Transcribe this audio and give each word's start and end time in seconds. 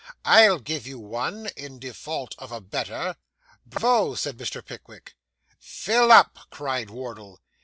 I'll 0.25 0.57
give 0.57 0.87
you 0.87 0.97
one, 0.97 1.45
in 1.55 1.77
default 1.77 2.33
of 2.39 2.51
a 2.51 2.59
better.' 2.59 3.17
'Bravo!' 3.67 4.15
said 4.15 4.39
Mr. 4.39 4.65
Pickwick. 4.65 5.13
'Fill 5.59 6.11
up,' 6.11 6.39
cried 6.49 6.89
Wardle. 6.89 7.39